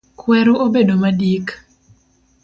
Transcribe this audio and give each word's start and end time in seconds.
Kweru 0.19 0.53
obedo 0.65 0.93
madik 1.03 1.45